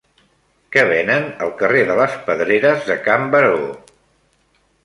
Què 0.75 0.85
venen 0.91 1.27
al 1.47 1.53
carrer 1.59 1.83
de 1.91 1.99
les 2.01 2.17
Pedreres 2.31 2.89
de 2.89 2.99
Can 3.07 3.31
Baró 3.37 3.61